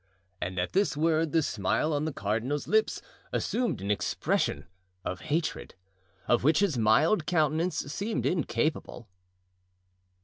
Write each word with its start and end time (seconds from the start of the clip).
'"And 0.41 0.57
at 0.57 0.73
this 0.73 0.97
word 0.97 1.31
the 1.31 1.43
smile 1.43 1.93
on 1.93 2.05
the 2.05 2.11
cardinal's 2.11 2.67
lips 2.67 3.03
assumed 3.31 3.81
an 3.81 3.91
expression 3.91 4.65
of 5.05 5.21
hatred, 5.29 5.75
of 6.27 6.43
which 6.43 6.57
his 6.57 6.75
mild 6.75 7.27
countenance 7.27 7.77
seemed 7.93 8.25
incapable. 8.25 9.07